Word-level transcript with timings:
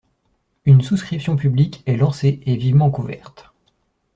Une 0.65 0.81
souscription 0.81 1.35
publique 1.37 1.83
est 1.85 1.95
lancée 1.95 2.41
et 2.47 2.57
vivement 2.57 2.89
couverte. 2.89 3.53